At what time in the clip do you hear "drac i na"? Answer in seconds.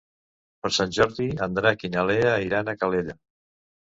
1.59-2.05